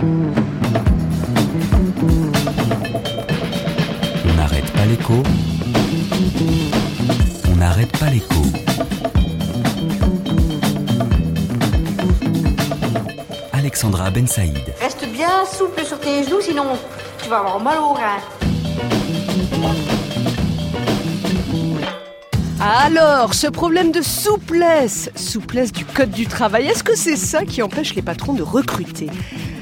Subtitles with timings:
[0.00, 0.04] On
[4.36, 5.22] n'arrête pas l'écho.
[7.50, 8.42] On n'arrête pas l'écho.
[13.52, 14.72] Alexandra Ben Saïd.
[14.80, 16.78] Reste bien souple sur tes genoux, sinon
[17.20, 18.18] tu vas avoir mal au rein.
[22.60, 27.62] Alors, ce problème de souplesse, souplesse du code du travail, est-ce que c'est ça qui
[27.62, 29.08] empêche les patrons de recruter?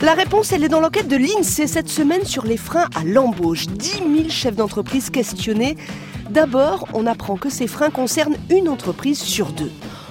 [0.00, 3.66] La réponse, elle est dans l'enquête de l'INSEE cette semaine sur les freins à l'embauche.
[3.68, 5.76] 10 000 chefs d'entreprise questionnés.
[6.30, 9.70] D'abord, on apprend que ces freins concernent une entreprise sur deux.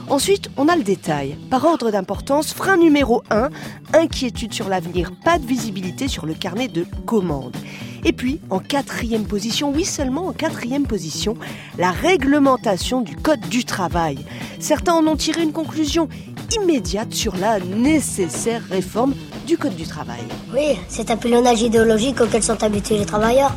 [0.09, 1.37] Ensuite, on a le détail.
[1.49, 3.49] Par ordre d'importance, frein numéro 1,
[3.93, 7.57] inquiétude sur l'avenir, pas de visibilité sur le carnet de commandes.
[8.05, 11.35] Et puis, en quatrième position, oui seulement en quatrième position,
[11.77, 14.17] la réglementation du Code du travail.
[14.59, 16.07] Certains en ont tiré une conclusion
[16.61, 19.13] immédiate sur la nécessaire réforme
[19.45, 20.21] du Code du travail.
[20.53, 23.53] Oui, c'est un pilonnage idéologique auquel sont habitués les travailleurs.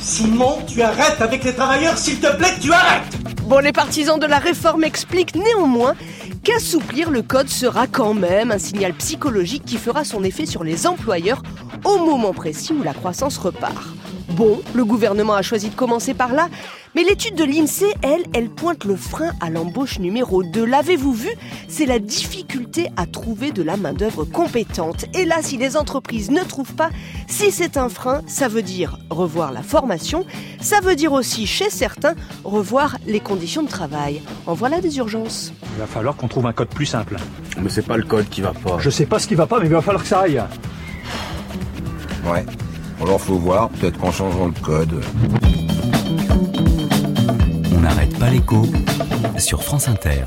[0.00, 4.38] Simon, tu arrêtes avec les travailleurs, s'il te plaît, tu arrêtes Les partisans de la
[4.38, 5.94] réforme expliquent néanmoins
[6.42, 10.86] qu'assouplir le code sera quand même un signal psychologique qui fera son effet sur les
[10.86, 11.42] employeurs
[11.84, 13.84] au moment précis où la croissance repart.
[14.32, 16.48] Bon, le gouvernement a choisi de commencer par là,
[16.94, 20.64] mais l'étude de l'INSEE, elle, elle pointe le frein à l'embauche numéro 2.
[20.64, 21.28] L'avez-vous vu?
[21.68, 25.04] C'est la difficulté à trouver de la main-d'œuvre compétente.
[25.14, 26.88] Et là, si les entreprises ne trouvent pas,
[27.28, 30.24] si c'est un frein, ça veut dire revoir la formation,
[30.62, 34.22] ça veut dire aussi, chez certains, revoir les conditions de travail.
[34.46, 35.52] En voilà des urgences.
[35.76, 37.16] Il va falloir qu'on trouve un code plus simple.
[37.60, 38.78] Mais c'est pas le code qui va pas.
[38.78, 40.42] Je sais pas ce qui va pas, mais il va falloir que ça aille.
[42.24, 42.46] Ouais.
[43.02, 45.02] Alors faut voir, peut-être qu'en changeant le code.
[47.74, 48.64] On n'arrête pas l'écho
[49.38, 50.24] sur France Inter.